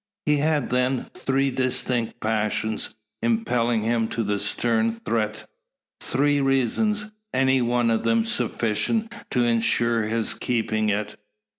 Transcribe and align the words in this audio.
He 0.25 0.37
had 0.37 0.71
then 0.71 1.05
three 1.13 1.51
distinct 1.51 2.19
passions 2.21 2.95
impelling 3.21 3.83
him 3.83 4.07
to 4.07 4.23
the 4.23 4.39
stern 4.39 4.93
threat 4.93 5.47
three 6.01 6.41
reasons, 6.41 7.05
any 7.35 7.59
of 7.69 8.01
them 8.01 8.23
sufficient 8.25 9.13
to 9.29 9.43
ensure 9.43 10.07
his 10.07 10.33
keeping 10.33 10.89
it. 10.89 11.19